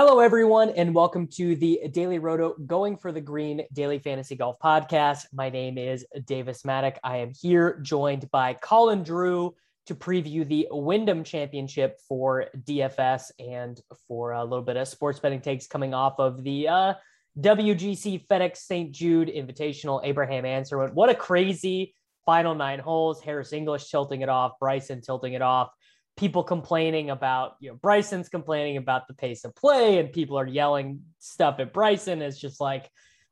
[0.00, 4.56] Hello, everyone, and welcome to the Daily Roto Going for the Green Daily Fantasy Golf
[4.60, 5.26] Podcast.
[5.32, 7.00] My name is Davis Maddock.
[7.02, 9.56] I am here joined by Colin Drew
[9.86, 15.40] to preview the Wyndham Championship for DFS and for a little bit of sports betting
[15.40, 16.94] takes coming off of the uh,
[17.40, 18.92] WGC FedEx St.
[18.92, 20.00] Jude Invitational.
[20.04, 20.78] Abraham Ancer.
[20.90, 21.92] What a crazy
[22.24, 23.20] final nine holes.
[23.20, 25.70] Harris English tilting it off, Bryson tilting it off
[26.18, 30.46] people complaining about, you know, Bryson's complaining about the pace of play and people are
[30.46, 32.20] yelling stuff at Bryson.
[32.20, 32.90] It's just like,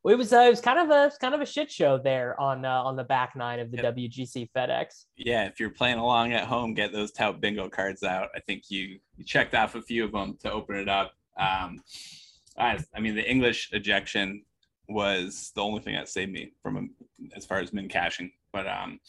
[0.09, 2.65] it was, uh, it was kind of a kind of a shit show there on
[2.65, 3.97] uh, on the back nine of the yep.
[3.97, 5.07] WGC FedEx.
[5.17, 8.29] Yeah, if you're playing along at home, get those tout bingo cards out.
[8.37, 11.11] I think you you checked off a few of them to open it up.
[11.37, 11.83] Um,
[12.57, 14.45] I, I mean, the English ejection
[14.89, 16.91] was the only thing that saved me from
[17.35, 19.01] as far as min cashing, but um,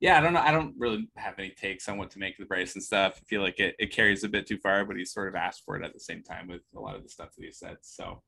[0.00, 0.40] yeah, I don't know.
[0.40, 3.20] I don't really have any takes on what to make of the and stuff.
[3.20, 5.64] I feel like it, it carries a bit too far, but he sort of asked
[5.64, 7.78] for it at the same time with a lot of the stuff that he said.
[7.82, 8.22] So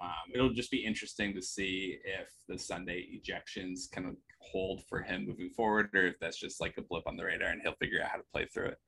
[0.00, 5.02] um, it'll just be interesting to see if the Sunday ejections kind of hold for
[5.02, 7.74] him moving forward, or if that's just like a blip on the radar and he'll
[7.74, 8.78] figure out how to play through it.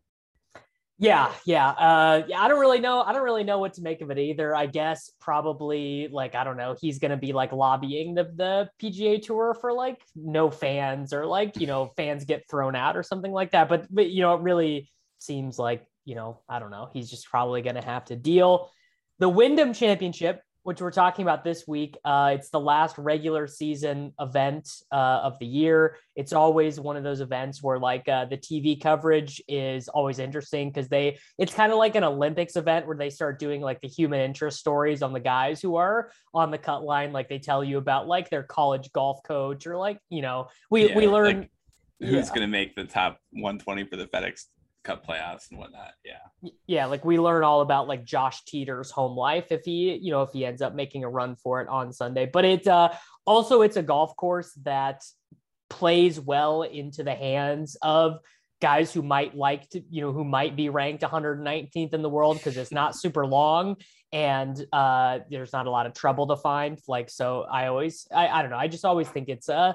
[0.98, 1.68] Yeah, yeah.
[1.70, 3.02] Uh yeah, I don't really know.
[3.02, 4.54] I don't really know what to make of it either.
[4.56, 9.18] I guess probably like I don't know, he's gonna be like lobbying the the PGA
[9.18, 13.30] tour for like no fans or like, you know, fans get thrown out or something
[13.32, 13.68] like that.
[13.68, 14.88] But but you know, it really
[15.18, 18.70] seems like, you know, I don't know, he's just probably gonna have to deal.
[19.18, 21.96] The Wyndham Championship which we're talking about this week.
[22.04, 25.96] Uh, it's the last regular season event uh, of the year.
[26.16, 30.70] It's always one of those events where like uh, the TV coverage is always interesting
[30.70, 33.86] because they it's kind of like an Olympics event where they start doing like the
[33.86, 37.12] human interest stories on the guys who are on the cut line.
[37.12, 40.88] Like they tell you about like their college golf coach or like you know we
[40.88, 41.38] yeah, we learn.
[41.42, 41.50] Like-
[42.00, 42.28] who's yeah.
[42.28, 44.46] going to make the top 120 for the FedEx
[44.86, 45.94] Cup playoffs and whatnot.
[46.04, 46.50] Yeah.
[46.68, 46.86] Yeah.
[46.86, 50.30] Like we learn all about like Josh Teater's home life if he, you know, if
[50.32, 52.30] he ends up making a run for it on Sunday.
[52.32, 52.90] But it uh,
[53.24, 55.02] also, it's a golf course that
[55.68, 58.20] plays well into the hands of
[58.60, 62.36] guys who might like to, you know, who might be ranked 119th in the world
[62.36, 63.76] because it's not super long
[64.12, 66.78] and uh, there's not a lot of trouble to find.
[66.86, 69.72] Like, so I always, I, I don't know, I just always think it's, uh,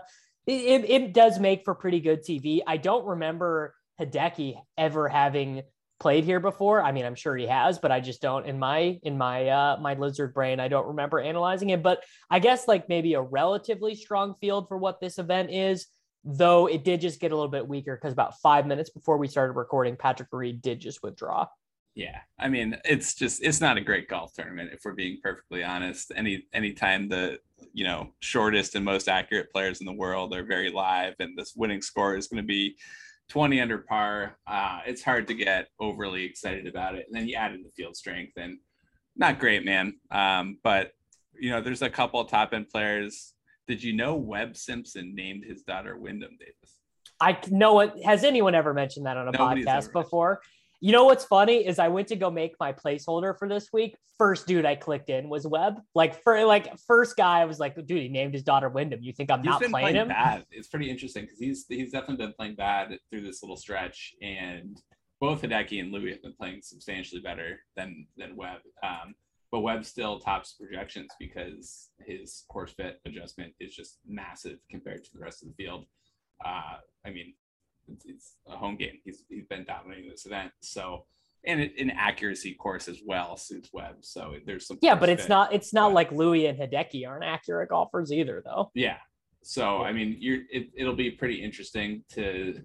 [0.47, 2.61] it, it does make for pretty good TV.
[2.65, 5.63] I don't remember Hideki ever having
[6.01, 6.81] played here before.
[6.81, 9.77] I mean, I'm sure he has, but I just don't in my in my uh
[9.79, 11.83] my lizard brain, I don't remember analyzing it.
[11.83, 15.87] But I guess like maybe a relatively strong field for what this event is,
[16.25, 19.27] though it did just get a little bit weaker because about five minutes before we
[19.27, 21.45] started recording, Patrick Reed did just withdraw.
[21.93, 25.63] Yeah, I mean, it's just it's not a great golf tournament if we're being perfectly
[25.63, 26.11] honest.
[26.15, 27.39] Any anytime the
[27.73, 31.53] you know shortest and most accurate players in the world are very live, and this
[31.55, 32.77] winning score is going to be
[33.31, 34.37] 20 under par.
[34.45, 37.05] Uh, it's hard to get overly excited about it.
[37.07, 38.57] And then you add in the field strength and
[39.15, 39.93] not great, man.
[40.11, 40.91] Um, but,
[41.39, 43.33] you know, there's a couple top end players.
[43.69, 46.75] Did you know Webb Simpson named his daughter Wyndham Davis?
[47.21, 47.93] I know it.
[48.03, 50.41] Has anyone ever mentioned that on a Nobody's podcast before?
[50.83, 53.95] You know what's funny is I went to go make my placeholder for this week.
[54.17, 55.79] First dude I clicked in was Webb.
[55.93, 59.01] Like for like first guy, I was like, dude, he named his daughter Wyndham.
[59.03, 60.07] You think I'm he's not playing, playing, him?
[60.07, 60.45] Bad.
[60.49, 64.81] It's pretty interesting because he's he's definitely been playing bad through this little stretch, and
[65.19, 68.61] both Hideki and Louis have been playing substantially better than than Webb.
[68.81, 69.13] Um,
[69.51, 75.13] but Webb still tops projections because his course fit adjustment is just massive compared to
[75.13, 75.85] the rest of the field.
[76.43, 77.33] Uh, I mean,
[77.87, 78.99] it's, it's a home game.
[79.03, 80.51] He's he's been dominating this event.
[80.61, 81.05] So
[81.43, 83.97] and an accuracy course as well suits Webb.
[84.01, 87.23] So there's some yeah, but it's not it's not but, like Louis and Hideki aren't
[87.23, 88.71] accurate golfers either, though.
[88.75, 88.97] Yeah.
[89.43, 92.61] So I mean, you're it, it'll be pretty interesting to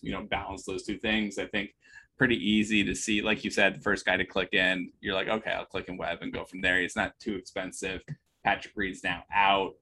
[0.00, 1.38] you know balance those two things.
[1.38, 1.70] I think
[2.16, 3.22] pretty easy to see.
[3.22, 5.96] Like you said, the first guy to click in, you're like, okay, I'll click in
[5.96, 6.80] Webb and go from there.
[6.80, 8.02] It's not too expensive.
[8.44, 9.72] Patrick Reed's now out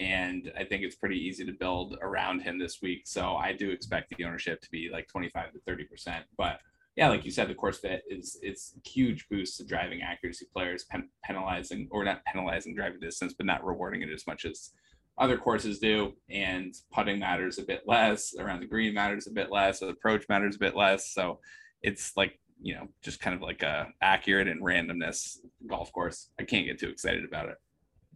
[0.00, 3.02] and I think it's pretty easy to build around him this week.
[3.04, 6.24] So I do expect the ownership to be like 25 to 30 percent.
[6.36, 6.60] But
[6.96, 10.84] yeah, like you said, the course fit is it's huge boost to driving accuracy players,
[10.84, 14.70] pen- penalizing or not penalizing driving distance, but not rewarding it as much as
[15.18, 16.12] other courses do.
[16.30, 18.34] And putting matters a bit less.
[18.38, 19.82] Around the green matters a bit less.
[19.82, 21.12] Approach matters a bit less.
[21.12, 21.38] So
[21.82, 26.30] it's like you know just kind of like a accurate and randomness golf course.
[26.38, 27.56] I can't get too excited about it.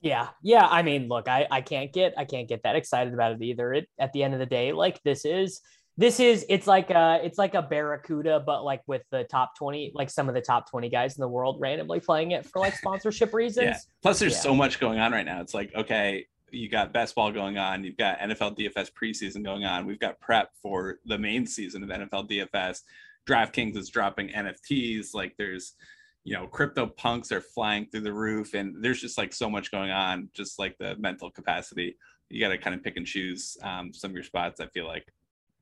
[0.02, 0.28] Yeah.
[0.42, 0.66] Yeah.
[0.66, 3.72] I mean, look, I, I can't get I can't get that excited about it either.
[3.72, 5.60] It at the end of the day, like this is
[5.98, 9.92] this is it's like a it's like a barracuda, but like with the top 20,
[9.94, 12.74] like some of the top 20 guys in the world randomly playing it for like
[12.78, 13.66] sponsorship reasons.
[13.66, 13.78] Yeah.
[14.02, 14.40] Plus there's yeah.
[14.40, 15.40] so much going on right now.
[15.40, 19.64] It's like, okay, you got best ball going on, you've got NFL DFS preseason going
[19.64, 22.80] on, we've got prep for the main season of NFL DFS.
[23.26, 25.14] DraftKings is dropping NFTs.
[25.14, 25.74] Like there's
[26.26, 29.70] you know, crypto punks are flying through the roof, and there's just like so much
[29.70, 31.96] going on, just like the mental capacity.
[32.28, 34.60] You got to kind of pick and choose um, some of your spots.
[34.60, 35.06] I feel like.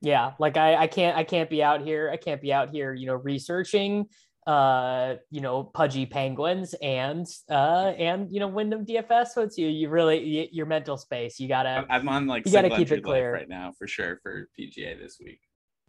[0.01, 2.95] Yeah, like I, I can't I can't be out here I can't be out here
[2.95, 4.07] you know researching
[4.47, 9.89] uh you know pudgy penguins and uh and you know wyndham dfs it's you you
[9.89, 13.33] really you, your mental space you gotta i'm on like you gotta keep it clear
[13.33, 15.41] right now for sure for pga this week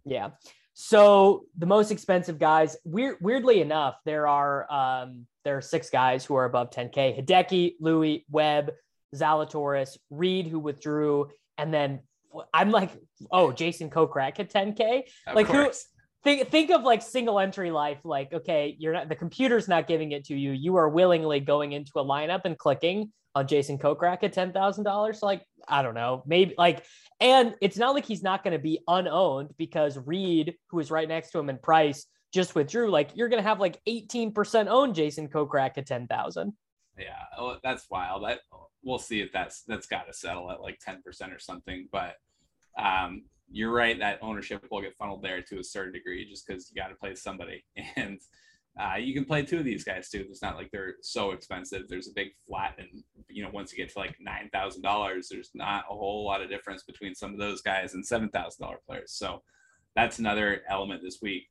[0.06, 0.30] yeah
[0.78, 6.22] so the most expensive guys weird, weirdly enough there are um there are six guys
[6.22, 8.70] who are above 10k hideki louis webb
[9.14, 12.00] zalatoris reed who withdrew and then
[12.52, 12.90] i'm like
[13.30, 15.86] oh jason kokrak at 10k of like course.
[16.24, 20.12] Think think of like single entry life like okay you're not the computer's not giving
[20.12, 20.52] it to you.
[20.52, 25.42] You are willingly going into a lineup and clicking on jason kokrak at $10000 like
[25.68, 26.84] i don't know maybe like
[27.20, 31.08] and it's not like he's not going to be unowned because reed who is right
[31.08, 32.90] next to him in price just withdrew.
[32.90, 36.52] Like you're going to have like 18% owned jason kokrak at 10000
[36.98, 37.06] yeah
[37.38, 38.24] oh, that's wild.
[38.24, 38.40] That
[38.82, 41.00] we'll see if that's that's got to settle at like 10%
[41.34, 42.14] or something but
[42.78, 46.70] um you're right that ownership will get funneled there to a certain degree just because
[46.70, 47.64] you got to play somebody.
[47.96, 48.20] And
[48.78, 50.26] uh, you can play two of these guys too.
[50.28, 51.84] It's not like they're so expensive.
[51.88, 55.28] There's a big flat and you know once you get to like nine thousand dollars
[55.30, 58.62] there's not a whole lot of difference between some of those guys and seven thousand
[58.62, 59.12] dollar players.
[59.12, 59.42] So
[59.94, 61.44] that's another element this week.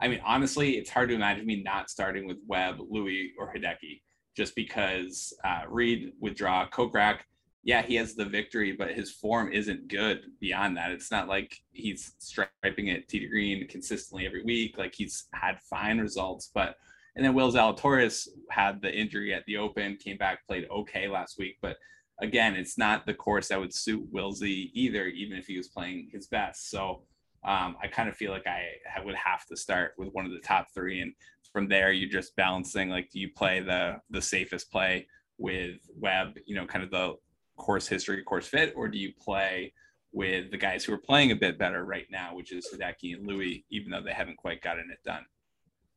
[0.00, 4.00] I mean honestly it's hard to imagine me not starting with webb louis or hideki
[4.36, 7.18] just because uh, reed withdraw kokrak
[7.64, 10.90] yeah, he has the victory, but his form isn't good beyond that.
[10.90, 14.78] It's not like he's striping it Tee Green consistently every week.
[14.78, 16.76] Like he's had fine results, but
[17.14, 21.38] and then Will Zalatoris had the injury at the Open, came back, played okay last
[21.38, 21.76] week, but
[22.20, 26.08] again, it's not the course that would suit Willsy either, even if he was playing
[26.12, 26.70] his best.
[26.70, 27.02] So
[27.44, 30.32] um, I kind of feel like I, I would have to start with one of
[30.32, 31.12] the top three, and
[31.52, 32.88] from there you're just balancing.
[32.88, 35.06] Like, do you play the the safest play
[35.38, 36.38] with Webb?
[36.46, 37.14] You know, kind of the
[37.56, 39.72] course history, course fit, or do you play
[40.12, 43.26] with the guys who are playing a bit better right now, which is Hideki and
[43.26, 45.24] Louis, even though they haven't quite gotten it done?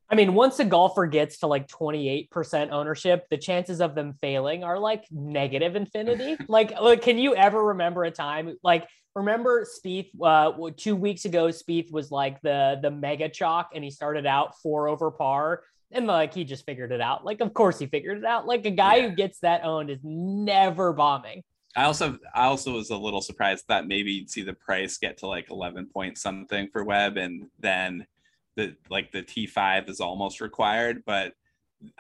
[0.09, 4.63] I mean, once a golfer gets to like 28% ownership, the chances of them failing
[4.63, 6.37] are like negative infinity.
[6.47, 11.47] like, like, can you ever remember a time like remember Spieth uh, two weeks ago?
[11.47, 16.07] Spieth was like the the mega chalk, and he started out four over par, and
[16.07, 17.25] like he just figured it out.
[17.25, 18.47] Like, of course he figured it out.
[18.47, 19.09] Like a guy yeah.
[19.09, 21.43] who gets that owned is never bombing.
[21.75, 25.17] I also I also was a little surprised that maybe you'd see the price get
[25.19, 28.07] to like 11 point something for Webb and then
[28.55, 31.33] the like the T5 is almost required, but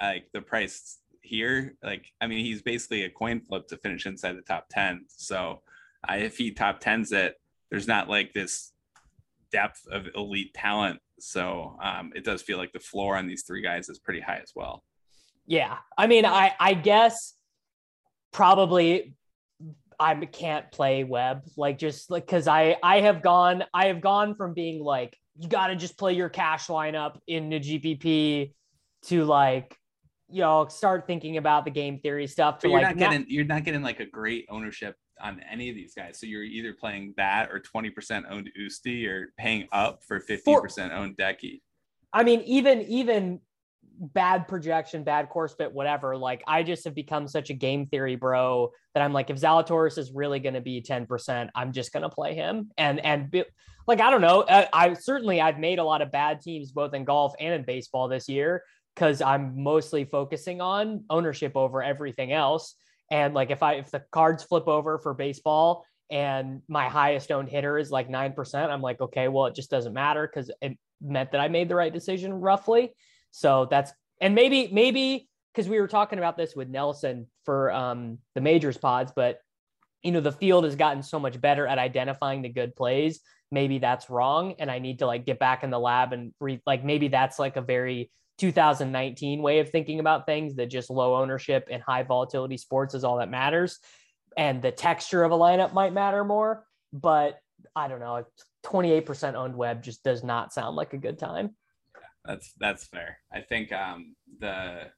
[0.01, 4.37] like the price here, like I mean he's basically a coin flip to finish inside
[4.37, 5.05] the top 10.
[5.07, 5.61] So
[6.07, 7.39] I, if he top 10s it,
[7.69, 8.71] there's not like this
[9.51, 11.01] depth of elite talent.
[11.19, 14.39] So um, it does feel like the floor on these three guys is pretty high
[14.41, 14.83] as well.
[15.47, 15.77] Yeah.
[15.97, 17.33] I mean, I I guess
[18.31, 19.15] probably
[19.99, 24.35] I can't play Webb like just like because I I have gone I have gone
[24.35, 28.53] from being like you got to just play your cash lineup in the GPP
[29.03, 29.77] to like
[30.29, 32.59] you know start thinking about the game theory stuff.
[32.59, 35.41] To but you're like not getting not, you're not getting like a great ownership on
[35.51, 36.19] any of these guys.
[36.19, 41.17] So you're either playing that or 20% owned Usti or paying up for 50% owned
[41.17, 41.61] Decky.
[42.13, 43.41] I mean, even even
[43.99, 46.17] bad projection, bad course fit, whatever.
[46.17, 49.97] Like I just have become such a game theory bro that I'm like, if Zalatoris
[49.97, 52.71] is really going to be 10%, I'm just going to play him.
[52.77, 53.43] And, and be,
[53.87, 54.45] like, I don't know.
[54.47, 57.63] I, I certainly, I've made a lot of bad teams, both in golf and in
[57.63, 58.63] baseball this year,
[58.95, 62.75] because I'm mostly focusing on ownership over everything else.
[63.11, 67.49] And like, if I, if the cards flip over for baseball and my highest owned
[67.49, 71.31] hitter is like 9%, I'm like, okay, well, it just doesn't matter because it meant
[71.31, 72.93] that I made the right decision roughly.
[73.31, 78.19] So that's and maybe maybe because we were talking about this with Nelson for um,
[78.33, 79.39] the majors pods, but
[80.03, 83.19] you know the field has gotten so much better at identifying the good plays.
[83.51, 86.61] Maybe that's wrong, and I need to like get back in the lab and re-
[86.65, 91.15] like maybe that's like a very 2019 way of thinking about things that just low
[91.15, 93.79] ownership and high volatility sports is all that matters,
[94.37, 96.65] and the texture of a lineup might matter more.
[96.93, 97.39] But
[97.75, 98.25] I don't know,
[98.65, 101.55] 28% owned Webb just does not sound like a good time
[102.25, 103.19] that's that's fair.
[103.31, 104.89] I think um, the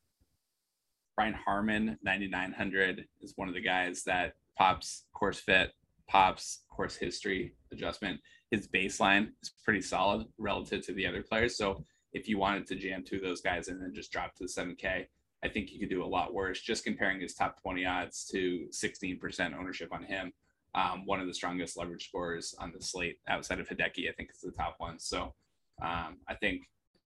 [1.15, 5.71] Brian Harman 9900 is one of the guys that pops course fit,
[6.07, 8.19] pops course history adjustment.
[8.51, 11.57] His baseline is pretty solid relative to the other players.
[11.57, 14.43] So if you wanted to jam two of those guys and then just drop to
[14.43, 15.07] the 7K,
[15.43, 16.61] I think you could do a lot worse.
[16.61, 20.33] Just comparing his top 20 odds to 16% ownership on him.
[20.73, 24.31] Um, one of the strongest leverage scorers on the slate outside of Hideki, I think
[24.31, 24.99] is the top one.
[24.99, 25.33] So
[25.81, 26.63] um, I think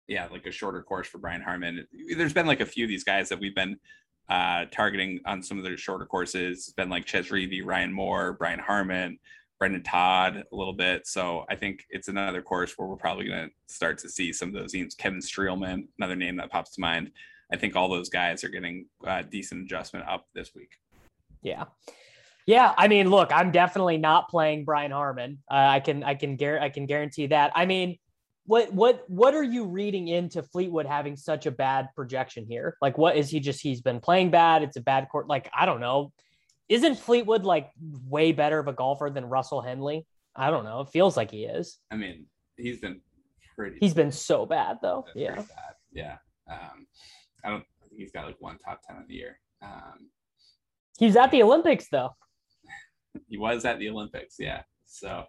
[0.07, 1.87] yeah, like a shorter course for Brian Harman.
[2.17, 3.77] There's been like a few of these guys that we've been
[4.29, 6.59] uh, targeting on some of their shorter courses.
[6.59, 9.19] It's been like Chez Reavie, Ryan Moore, Brian Harman,
[9.61, 11.05] Brendan Todd a little bit.
[11.05, 14.49] So I think it's another course where we're probably going to start to see some
[14.49, 14.95] of those names.
[14.95, 17.11] Kevin Streelman, another name that pops to mind.
[17.53, 20.71] I think all those guys are getting uh, decent adjustment up this week.
[21.43, 21.65] Yeah.
[22.47, 25.37] Yeah, I mean, look, I'm definitely not playing Brian Harman.
[25.47, 27.51] Uh, I can, I can, gar- I can guarantee that.
[27.53, 27.99] I mean,
[28.47, 32.77] what, what, what are you reading into Fleetwood having such a bad projection here?
[32.81, 33.61] Like, what is he just?
[33.61, 34.63] He's been playing bad.
[34.63, 35.27] It's a bad court.
[35.27, 36.11] Like, I don't know.
[36.71, 37.69] Isn't Fleetwood like
[38.07, 40.07] way better of a golfer than Russell Henley?
[40.37, 40.79] I don't know.
[40.79, 41.79] It feels like he is.
[41.91, 43.01] I mean, he's been
[43.57, 43.75] pretty.
[43.81, 45.05] He's been so bad though.
[45.13, 45.35] Yeah.
[45.35, 45.75] Bad.
[45.91, 46.15] Yeah.
[46.49, 46.87] Um,
[47.43, 47.65] I don't.
[47.83, 49.37] I think he's got like one top ten of the year.
[49.61, 50.11] Um,
[50.97, 52.11] he's at the Olympics though.
[53.27, 54.35] he was at the Olympics.
[54.39, 54.61] Yeah.
[54.85, 55.25] So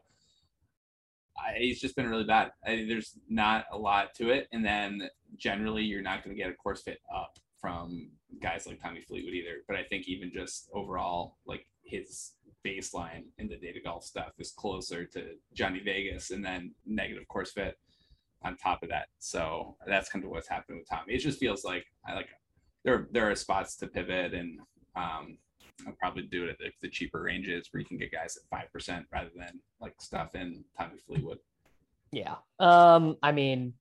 [1.36, 2.52] I, he's just been really bad.
[2.64, 6.52] I, there's not a lot to it, and then generally you're not going to get
[6.52, 8.10] a course fit up from
[8.42, 9.62] guys like Tommy Fleetwood either.
[9.66, 12.32] But I think even just overall, like his
[12.66, 17.52] baseline in the data golf stuff is closer to Johnny Vegas, and then negative course
[17.52, 17.78] fit
[18.44, 19.06] on top of that.
[19.18, 21.14] So that's kind of what's happening with Tommy.
[21.14, 22.28] It just feels like I like
[22.84, 24.58] there there are spots to pivot and
[24.96, 25.38] um,
[25.86, 28.70] I'll probably do it at the, cheaper ranges where you can get guys at five
[28.72, 31.38] percent rather than like stuff in Tommy Fleetwood.
[32.10, 32.34] Yeah.
[32.58, 33.72] Um, I mean,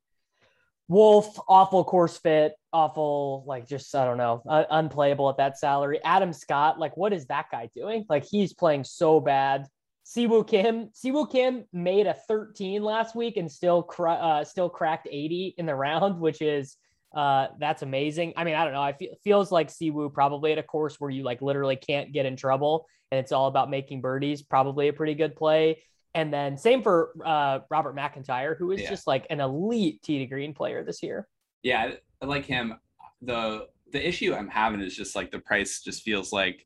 [0.87, 5.99] Wolff, awful course fit, awful, like just I don't know, unplayable at that salary.
[6.03, 8.05] Adam Scott, like what is that guy doing?
[8.09, 9.67] Like he's playing so bad.
[10.05, 15.07] Siwoo Kim, Siwoo Kim made a 13 last week and still cr- uh, still cracked
[15.09, 16.75] 80 in the round, which is
[17.15, 18.33] uh, that's amazing.
[18.35, 18.81] I mean, I don't know.
[18.81, 22.25] I feel feels like Siwoo probably at a course where you like literally can't get
[22.25, 24.41] in trouble and it's all about making birdies.
[24.41, 25.83] Probably a pretty good play.
[26.13, 28.89] And then same for uh, Robert McIntyre, who is yeah.
[28.89, 31.27] just like an elite tee to green player this year.
[31.63, 31.91] Yeah,
[32.21, 32.75] I like him.
[33.21, 36.65] the The issue I'm having is just like the price just feels like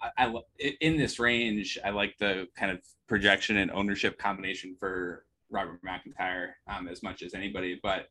[0.00, 0.34] I, I
[0.80, 1.78] in this range.
[1.84, 7.22] I like the kind of projection and ownership combination for Robert McIntyre um, as much
[7.22, 7.78] as anybody.
[7.82, 8.08] But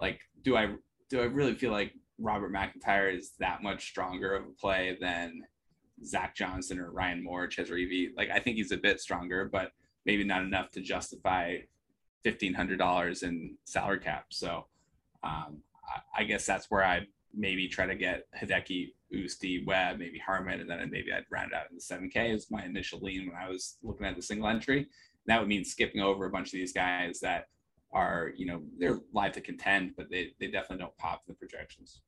[0.00, 0.74] like, do I
[1.08, 5.42] do I really feel like Robert McIntyre is that much stronger of a play than
[6.04, 8.10] Zach Johnson or Ryan Moore, Chez Reavie?
[8.16, 9.72] Like, I think he's a bit stronger, but
[10.06, 11.58] maybe not enough to justify
[12.22, 14.26] fifteen hundred dollars in salary cap.
[14.30, 14.66] So,
[15.22, 20.18] um, I, I, guess that's where I maybe try to get Hideki, Usti, Webb, maybe
[20.18, 23.00] Harman, and then maybe I'd round it out in the seven K is my initial
[23.00, 24.88] lean when I was looking at the single entry.
[25.26, 27.46] That would mean skipping over a bunch of these guys that
[27.92, 32.00] are, you know, they're live to contend, but they, they definitely don't pop the projections.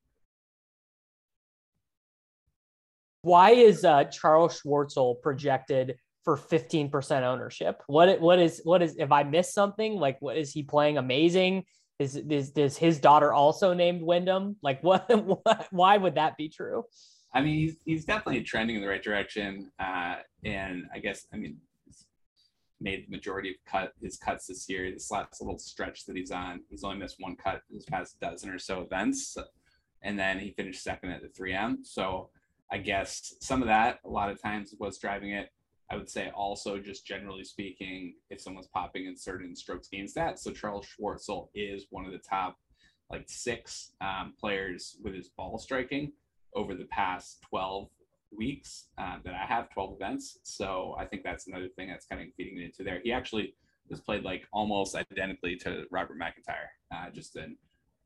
[3.22, 7.82] Why is uh, Charles Schwartzel projected for 15% ownership?
[7.86, 9.96] What what is what is if I miss something?
[9.96, 11.64] Like what is he playing amazing?
[11.98, 14.56] Is is is his daughter also named Wyndham?
[14.62, 15.08] Like what,
[15.44, 16.84] what why would that be true?
[17.34, 19.70] I mean, he's, he's definitely trending in the right direction.
[19.78, 21.56] Uh, and I guess, I mean,
[22.82, 24.90] made the majority of cut his cuts this year.
[24.90, 28.50] This last little stretch that he's on, he's only missed one cut his past dozen
[28.50, 29.36] or so events,
[30.02, 31.76] and then he finished second at the 3M.
[31.84, 32.30] So
[32.70, 35.48] I guess some of that, a lot of times, was driving it.
[35.92, 40.38] I would say also, just generally speaking, if someone's popping in certain strokes gain stats,
[40.38, 42.56] so Charles Schwartzel is one of the top
[43.10, 46.12] like six um, players with his ball striking
[46.54, 47.88] over the past 12
[48.34, 50.38] weeks uh, that I have 12 events.
[50.44, 53.00] So I think that's another thing that's kind of feeding into there.
[53.04, 53.54] He actually
[53.90, 57.56] was played like almost identically to Robert McIntyre, uh, just in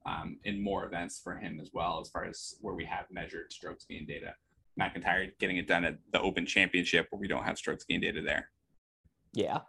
[0.06, 3.52] um, in more events for him as well, as far as where we have measured
[3.52, 4.34] strokes gain data.
[4.80, 8.22] McIntyre getting it done at the Open Championship where we don't have strokes gain data
[8.22, 8.50] there.
[9.32, 9.60] Yeah.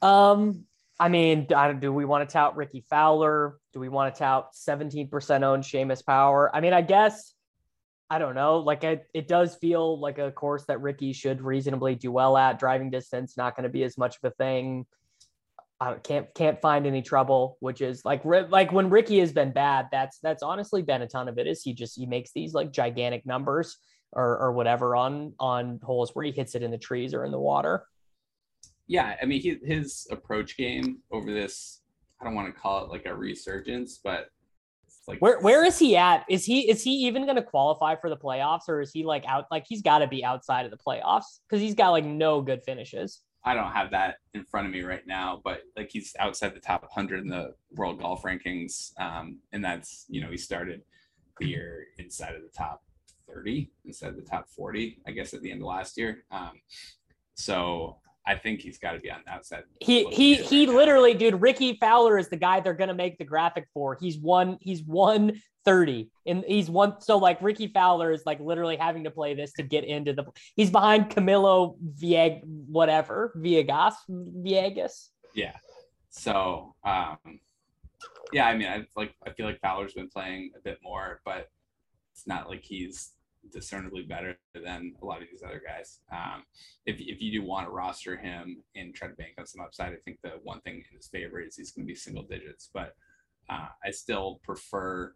[0.00, 0.66] Um,
[0.98, 1.46] I mean,
[1.80, 3.58] do we want to tout Rickie Fowler?
[3.72, 6.54] Do we want to tout 17% owned Seamus Power?
[6.54, 7.34] I mean, I guess
[8.12, 8.58] I don't know.
[8.58, 12.58] Like it, it does feel like a course that Rickie should reasonably do well at.
[12.58, 14.84] Driving distance not going to be as much of a thing.
[15.80, 19.88] I can't can't find any trouble, which is like like when Rickie has been bad.
[19.90, 21.46] That's that's honestly been a ton of it.
[21.46, 23.78] Is he just he makes these like gigantic numbers
[24.12, 27.32] or or whatever on on holes where he hits it in the trees or in
[27.32, 27.86] the water.
[28.86, 31.80] Yeah, I mean he, his approach game over this.
[32.20, 34.28] I don't want to call it like a resurgence, but
[35.08, 36.24] like where where is he at?
[36.28, 39.24] Is he is he even going to qualify for the playoffs, or is he like
[39.26, 39.46] out?
[39.50, 42.62] Like he's got to be outside of the playoffs because he's got like no good
[42.62, 43.20] finishes.
[43.44, 46.60] I don't have that in front of me right now, but like he's outside the
[46.60, 50.82] top 100 in the world golf rankings, um, and that's you know he started
[51.40, 52.84] the year inside of the top
[53.32, 56.24] 30 instead of the top 40, I guess at the end of last year.
[56.30, 56.52] Um,
[57.34, 59.64] so I think he's got to be on the outside.
[59.80, 61.18] He he he right literally, now.
[61.18, 61.42] dude.
[61.42, 63.96] Rickie Fowler is the guy they're gonna make the graphic for.
[64.00, 64.58] He's one.
[64.60, 67.00] He's one thirty, and he's one.
[67.00, 70.24] So like Rickie Fowler is like literally having to play this to get into the.
[70.54, 75.08] He's behind Camilo Vieg, whatever Viegas Viegas.
[75.34, 75.56] Yeah.
[76.10, 77.18] So um,
[78.32, 81.48] yeah, I mean, I like I feel like Fowler's been playing a bit more, but
[82.12, 83.12] it's not like he's
[83.50, 86.00] discernibly better than a lot of these other guys.
[86.12, 86.44] Um,
[86.86, 89.92] if, if you do want to roster him and try to bank on some upside,
[89.92, 92.70] I think the one thing in his favor is he's going to be single digits.
[92.72, 92.94] But
[93.50, 95.14] uh, I still prefer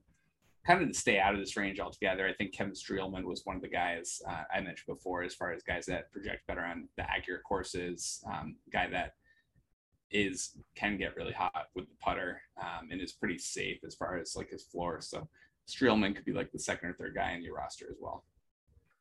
[0.67, 2.27] kind of to stay out of this range altogether.
[2.27, 5.53] I think Kevin Streelman was one of the guys uh, I mentioned before, as far
[5.53, 9.15] as guys that project better on the accurate courses, um, guy that
[10.11, 14.19] is can get really hot with the putter um, and is pretty safe as far
[14.19, 15.01] as like his floor.
[15.01, 15.29] So
[15.69, 18.25] Streelman could be like the second or third guy in your roster as well.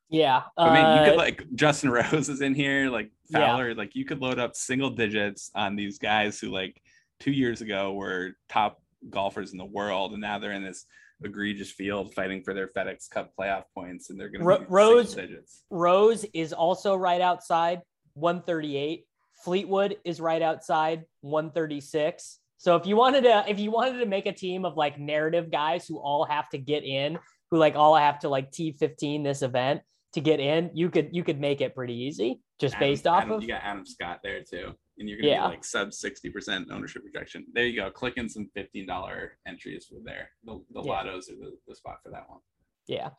[0.08, 0.42] Yeah.
[0.56, 3.76] I mean, you could uh, like Justin Rose is in here, like Fowler, yeah.
[3.76, 6.80] like you could load up single digits on these guys who like
[7.20, 8.80] two years ago were top
[9.10, 10.84] golfers in the world, and now they're in this
[11.24, 15.14] egregious field fighting for their FedEx Cup playoff points, and they're going to Ro- Rose.
[15.14, 15.62] Digits.
[15.70, 17.82] Rose is also right outside
[18.14, 19.06] 138.
[19.44, 22.38] Fleetwood is right outside 136.
[22.58, 25.50] So if you wanted to, if you wanted to make a team of like narrative
[25.50, 27.18] guys who all have to get in,
[27.50, 29.82] who like all have to like T15 this event
[30.14, 33.22] to get in, you could you could make it pretty easy just Adam, based off
[33.22, 33.42] Adam, of.
[33.42, 35.46] You got Adam Scott there too, and you're gonna yeah.
[35.46, 37.44] be like sub 60% ownership projection.
[37.52, 37.90] There you go.
[37.90, 40.30] Click in some $15 entries for there.
[40.44, 40.92] The, the yeah.
[40.92, 42.40] lottos are the, the spot for that one.
[42.86, 43.10] Yeah.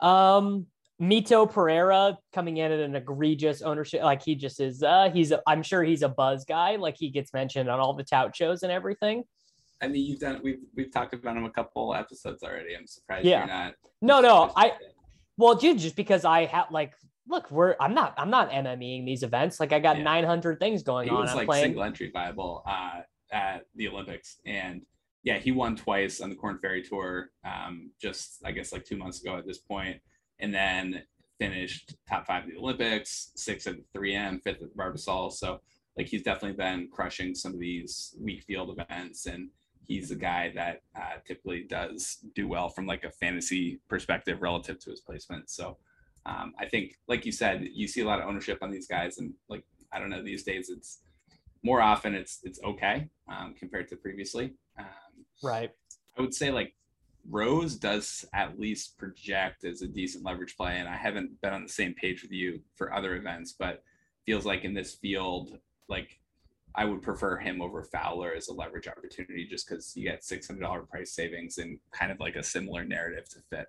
[0.00, 0.66] Um,
[1.00, 4.02] Mito Pereira coming in at an egregious ownership.
[4.02, 6.76] Like he just is, uh, he's, I'm sure he's a buzz guy.
[6.76, 9.24] Like he gets mentioned on all the tout shows and everything.
[9.82, 12.74] I mean, you've done, we've, we've talked about him a couple episodes already.
[12.74, 13.40] I'm surprised yeah.
[13.40, 13.74] you're not.
[14.00, 14.72] No, no, I,
[15.36, 16.94] well, dude, just because I have like,
[17.28, 19.60] look, we're, I'm not, I'm not MMEing these events.
[19.60, 20.04] Like I got yeah.
[20.04, 21.22] 900 things going he on.
[21.22, 21.64] was I'm like playing...
[21.64, 23.00] single entry viable, uh,
[23.32, 24.36] at the Olympics.
[24.46, 24.80] And
[25.24, 28.96] yeah, he won twice on the Corn Ferry Tour, um, just, I guess like two
[28.96, 30.00] months ago at this point
[30.40, 31.02] and then
[31.38, 35.32] finished top five of the Olympics, six at the 3M, fifth at Barbasol.
[35.32, 35.60] So
[35.96, 39.48] like he's definitely been crushing some of these weak field events, and
[39.86, 44.78] he's a guy that uh, typically does do well from like a fantasy perspective relative
[44.80, 45.48] to his placement.
[45.48, 45.78] So
[46.26, 49.18] um, I think, like you said, you see a lot of ownership on these guys,
[49.18, 50.98] and like I don't know these days, it's
[51.62, 54.52] more often it's it's okay um, compared to previously.
[54.78, 55.70] Um, right.
[56.18, 56.74] I would say like
[57.28, 61.62] Rose does at least project as a decent leverage play, and I haven't been on
[61.62, 63.82] the same page with you for other events, but
[64.24, 65.58] feels like in this field,
[65.88, 66.18] like
[66.74, 70.46] I would prefer him over Fowler as a leverage opportunity, just because you get six
[70.46, 73.66] hundred dollar price savings and kind of like a similar narrative to fit.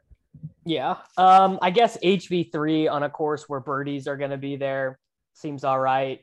[0.65, 4.55] Yeah, um, I guess HV three on a course where birdies are going to be
[4.55, 4.99] there
[5.33, 6.21] seems all right.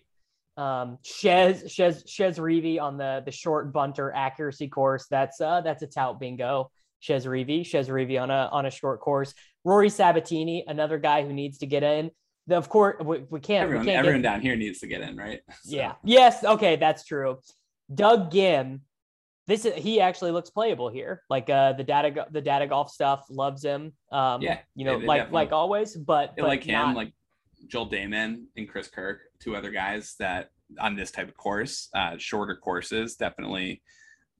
[0.56, 5.06] Um, Chez Chez Chez Reavie on the the short bunter accuracy course.
[5.10, 6.70] That's uh that's a tout bingo.
[7.00, 9.34] Chez Reavie on a on a short course.
[9.64, 12.10] Rory Sabatini, another guy who needs to get in.
[12.46, 13.64] The, of course, we, we can't.
[13.64, 15.40] Everyone, we can't everyone down here needs to get in, right?
[15.62, 15.76] So.
[15.76, 15.94] Yeah.
[16.04, 16.44] Yes.
[16.44, 17.38] Okay, that's true.
[17.92, 18.80] Doug Ghim,
[19.46, 21.22] this is he actually looks playable here.
[21.28, 23.92] Like uh, the data the data golf stuff loves him.
[24.12, 24.58] Um, yeah.
[24.74, 26.96] You know, like like always, but, but like him, not...
[26.96, 27.12] like
[27.66, 32.16] Joel Dahmen and Chris Kirk, two other guys that on this type of course, uh,
[32.18, 33.82] shorter courses, definitely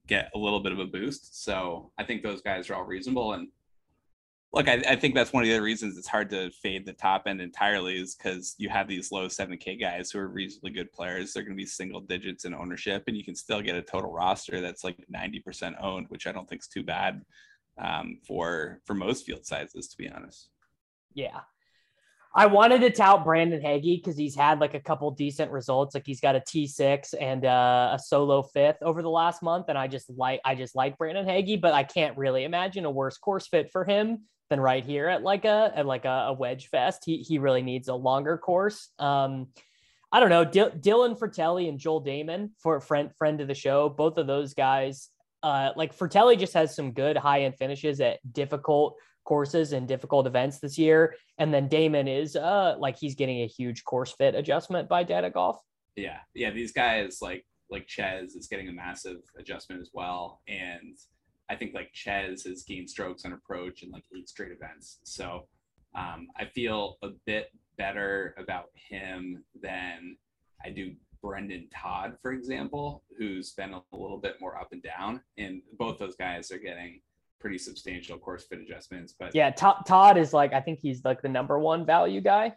[0.07, 1.43] get a little bit of a boost.
[1.43, 3.33] So I think those guys are all reasonable.
[3.33, 3.47] And
[4.53, 7.23] look, I, I think that's one of the reasons it's hard to fade the top
[7.27, 11.33] end entirely is because you have these low 7K guys who are reasonably good players.
[11.33, 14.11] They're going to be single digits in ownership, and you can still get a total
[14.11, 17.21] roster that's like 90% owned, which I don't think is too bad
[17.77, 20.49] um, for for most field sizes, to be honest.
[21.13, 21.41] Yeah,
[22.37, 25.95] I wanted to tout Brandon Hagy because he's had like a couple decent results.
[25.95, 29.77] Like he's got a T6 and uh, a solo fifth over the last month, and
[29.77, 33.17] I just like I just like Brandon Hagy, but I can't really imagine a worse
[33.17, 36.67] course fit for him than right here at like a at like a, a wedge
[36.67, 37.03] fest.
[37.05, 38.89] He he really needs a longer course.
[38.99, 39.47] Um,
[40.11, 40.43] I don't know.
[40.43, 43.87] D- Dylan Frittelli and Joel Dahmen for friend friend of the show.
[43.87, 45.09] Both of those guys.
[45.41, 50.27] Uh, like Frittelli just has some good high end finishes at difficult courses and difficult
[50.27, 51.15] events this year.
[51.37, 55.29] And then Dahmen is uh like he's getting a huge course fit adjustment by Data
[55.29, 55.59] Golf.
[55.95, 56.19] Yeah.
[56.33, 56.51] Yeah.
[56.51, 60.41] These guys like like Chez is getting a massive adjustment as well.
[60.47, 60.97] And
[61.49, 64.99] I think like Chez has gained strokes on approach in like eight straight events.
[65.03, 65.47] So
[65.95, 70.17] um, I feel a bit better about him than
[70.63, 75.21] I do Brendan Todd, for example, who's been a little bit more up and down.
[75.37, 77.01] And both those guys are getting
[77.39, 79.13] pretty substantial course fit adjustments.
[79.17, 82.53] But yeah, Todd is like I think he's like the number one value guy.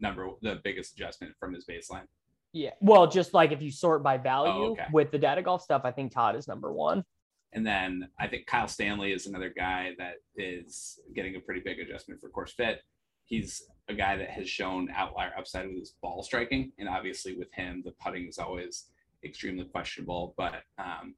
[0.00, 2.06] Number the biggest adjustment from his baseline.
[2.52, 2.70] Yeah.
[2.80, 4.86] Well, just like if you sort by value Oh, okay.
[4.92, 7.04] with the data golf stuff, I think Todd is number one.
[7.52, 11.78] And then I think Kyle Stanley is another guy that is getting a pretty big
[11.78, 12.82] adjustment for course fit.
[13.24, 16.72] He's a guy that has shown outlier upside with his ball striking.
[16.78, 18.86] And obviously, with him, the putting is always
[19.24, 20.34] extremely questionable.
[20.36, 21.14] But um,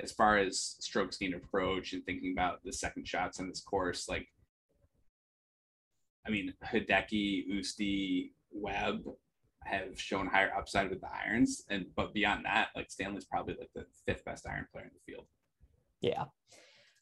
[0.00, 4.08] as far as strokes gained approach and thinking about the second shots on this course,
[4.08, 4.26] like,
[6.26, 9.02] I mean, Hideki, Usti, Webb
[9.64, 11.64] have shown higher upside with the irons.
[11.70, 15.12] And but beyond that, like Stanley's probably like the fifth best iron player in the
[15.12, 15.26] field.
[16.00, 16.24] Yeah.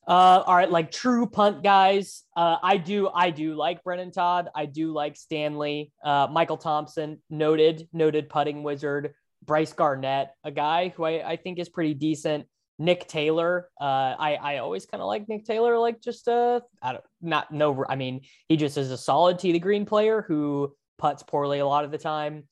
[0.06, 2.24] Uh, all right, like true punt guys.
[2.36, 4.48] Uh, I do, I do like Brendan Todd.
[4.54, 5.92] I do like Stanley.
[6.04, 9.14] Uh, Michael Thompson, noted, noted putting wizard.
[9.44, 12.46] Bryce Garnett, a guy who I, I think is pretty decent.
[12.82, 13.68] Nick Taylor.
[13.80, 17.52] Uh, I, I always kind of like Nick Taylor, like just uh, I don't, not
[17.52, 17.84] no.
[17.88, 21.66] I mean, he just is a solid tee to green player who puts poorly a
[21.66, 22.44] lot of the time.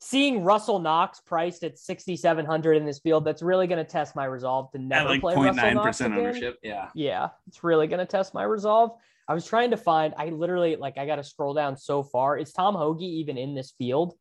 [0.00, 4.24] Seeing Russell Knox priced at 6,700 in this field, that's really going to test my
[4.24, 6.26] resolve to never like play Russell 0.9 Knox percent again.
[6.26, 6.58] ownership.
[6.62, 6.88] Yeah.
[6.94, 8.90] Yeah, it's really going to test my resolve.
[9.28, 12.36] I was trying to find, I literally, like, I got to scroll down so far.
[12.38, 14.14] Is Tom Hoge even in this field?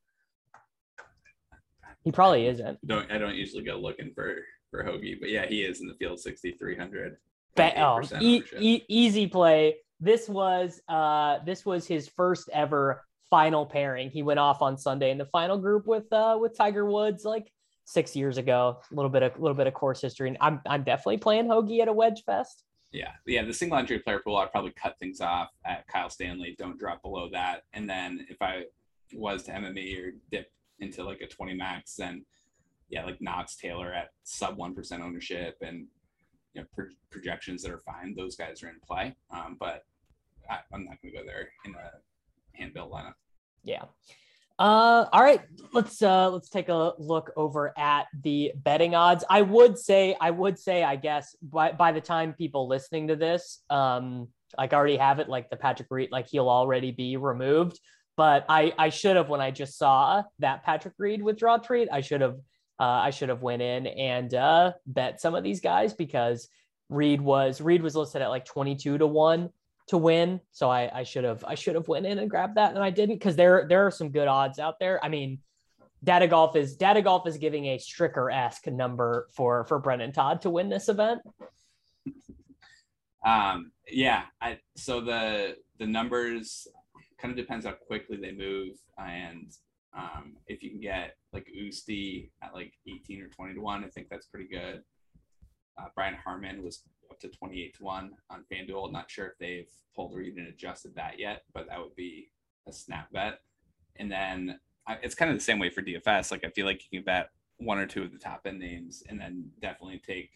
[2.05, 2.79] He probably isn't.
[2.85, 4.37] Don't I don't usually go looking for
[4.75, 7.17] for Hoge, but yeah, he is in the field 6,300.
[7.55, 9.77] Ba- oh, e- e- easy play.
[10.01, 14.09] This was uh this was his first ever final pairing.
[14.09, 17.49] He went off on Sunday in the final group with uh with Tiger Woods like
[17.85, 18.79] six years ago.
[18.91, 20.27] A little bit of a little bit of course history.
[20.27, 22.63] And I'm I'm definitely playing Hoge at a wedge fest.
[22.91, 23.43] Yeah, yeah.
[23.43, 26.55] The single entry player pool, I'd probably cut things off at Kyle Stanley.
[26.57, 27.63] Don't drop below that.
[27.71, 28.63] And then if I
[29.13, 32.25] was to MMA or dip into like a 20 max, then
[32.89, 35.87] yeah, like Knox Taylor at sub one percent ownership and
[36.53, 38.15] you know pro- projections that are fine.
[38.15, 39.15] Those guys are in play.
[39.31, 39.83] Um, but
[40.49, 43.13] I, I'm not going to go there in a hand-built lineup.
[43.63, 43.83] Yeah.
[44.57, 45.41] Uh, all right,
[45.73, 49.25] let's uh let's take a look over at the betting odds.
[49.29, 53.17] I would say, I would say, I guess by by the time people listening to
[53.17, 57.17] this, um, like I already have it, like the Patrick Reed, like he'll already be
[57.17, 57.77] removed.
[58.15, 61.99] But I I should have when I just saw that Patrick Reed withdraw tweet, I
[61.99, 62.37] should have
[62.79, 66.49] uh I should have went in and uh bet some of these guys because
[66.89, 69.49] Reed was Reed was listed at like 22 to 1
[69.87, 70.41] to win.
[70.51, 72.89] So I, I should have I should have went in and grabbed that and I
[72.89, 75.03] didn't because there there are some good odds out there.
[75.03, 75.39] I mean,
[76.03, 80.41] Data Golf is Data Golf is giving a Stricker esque number for for Brendan Todd
[80.41, 81.21] to win this event.
[83.25, 84.23] Um, yeah.
[84.39, 86.67] I, so the the numbers
[87.17, 89.51] kind of depends how quickly they move, and
[89.97, 93.87] um, if you can get like Usti at like 18 or 20 to one, I
[93.87, 94.83] think that's pretty good.
[95.77, 98.91] Uh, Brian Harman was up to 28 to one on FanDuel.
[98.91, 102.29] Not sure if they've pulled or even adjusted that yet, but that would be
[102.67, 103.39] a snap bet.
[103.97, 106.31] And then I, it's kind of the same way for DFS.
[106.31, 109.03] Like I feel like you can bet one or two of the top end names,
[109.07, 110.31] and then definitely take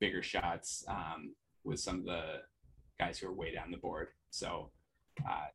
[0.00, 2.22] bigger shots um, with some of the
[2.98, 4.08] guys who are way down the board.
[4.30, 4.70] So
[5.28, 5.46] uh,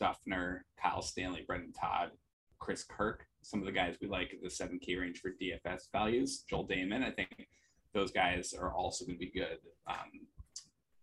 [0.00, 2.12] Dufner, Kyle Stanley, Brendan Todd,
[2.60, 6.44] Chris Kirk, some of the guys we like at the 7K range for DFS values.
[6.48, 7.48] Joel Dahmen, I think
[7.92, 10.26] those guys are also going to be good um,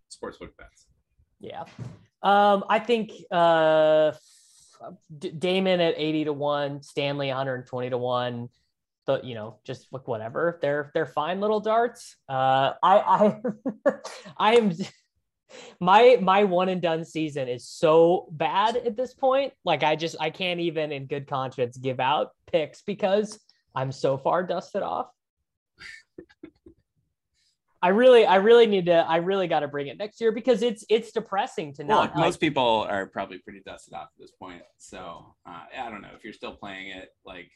[0.09, 0.87] sportsbook bets.
[1.39, 1.65] Yeah.
[2.23, 4.13] Um, I think uh
[5.17, 8.49] D- Dahmen at 80 to 1, Stanley 120 to 1.
[9.05, 10.59] But you know, just whatever.
[10.61, 12.17] They're they're fine little darts.
[12.27, 13.91] Uh I I
[14.37, 14.71] I am
[15.79, 19.53] my my one and done season is so bad at this point.
[19.63, 23.39] Like I just I can't even in good conscience give out picks because
[23.75, 25.07] I'm so far dusted off.
[27.81, 30.63] I really I really need to I really got to bring it next year because
[30.63, 34.19] it's it's depressing to Well, not most like, people are probably pretty dusted off at
[34.19, 34.63] this point.
[34.77, 37.51] So uh, I don't know if you're still playing it, like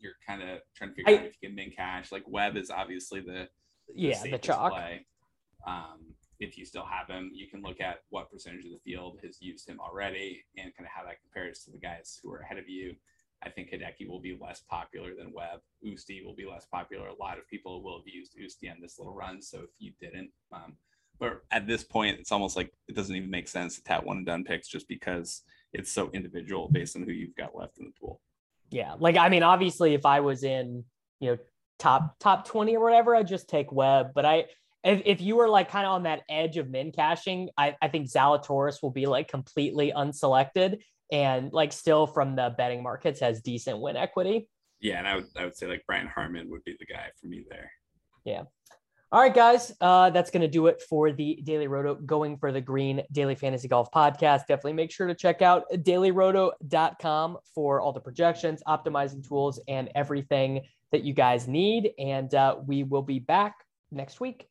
[0.00, 2.10] you're kind of trying to figure I- out if you can min cash.
[2.10, 3.48] Like Webb is obviously the
[3.94, 4.72] yeah the chalk.
[4.72, 5.06] play.
[5.66, 9.18] Um, if you still have him, you can look at what percentage of the field
[9.22, 12.40] has used him already and kind of how that compares to the guys who are
[12.40, 12.94] ahead of you.
[13.42, 15.60] I think Hideki will be less popular than Webb.
[15.84, 17.08] Usti will be less popular.
[17.08, 19.42] A lot of people will have used Usti on this little run.
[19.42, 20.76] So if you didn't, um,
[21.18, 24.18] but at this point, it's almost like it doesn't even make sense to tap one
[24.18, 27.86] and done picks just because it's so individual based on who you've got left in
[27.86, 28.20] the pool.
[28.70, 30.84] Yeah, like I mean, obviously, if I was in
[31.20, 31.38] you know
[31.78, 34.10] top top twenty or whatever, I'd just take Webb.
[34.14, 34.46] But I
[34.86, 37.88] if, if you were like kind of on that edge of min cashing, I, I
[37.88, 40.78] think Zalatoris will be like completely unselected
[41.12, 44.48] and like still from the betting markets has decent win equity.
[44.80, 47.26] Yeah, and I would I would say like Brian Harman would be the guy for
[47.26, 47.70] me there.
[48.24, 48.42] Yeah.
[49.12, 52.50] All right, guys, uh, that's going to do it for the Daily Roto Going for
[52.50, 54.46] the Green Daily Fantasy Golf Podcast.
[54.48, 60.62] Definitely make sure to check out dailyroto.com for all the projections, optimizing tools, and everything
[60.90, 61.92] that you guys need.
[62.00, 63.54] And uh, we will be back
[63.92, 64.48] next week.